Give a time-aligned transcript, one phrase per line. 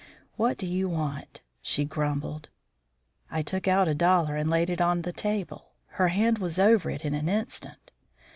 [0.35, 2.49] "What do you want?" she grumbled.
[3.29, 5.73] I took out a dollar and laid it on the table.
[6.01, 7.91] Her hand was over it in an instant.